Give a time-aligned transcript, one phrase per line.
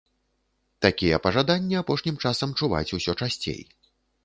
[0.85, 3.61] Такія пажаданні апошнім часам чуваць усё часцей.